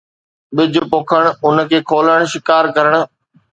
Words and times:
ٻج 0.55 0.73
پوکڻ، 0.91 1.23
ان 1.45 1.57
کي 1.69 1.79
کولڻ، 1.89 2.19
شڪار 2.31 2.63
ڪرڻ 2.75 2.93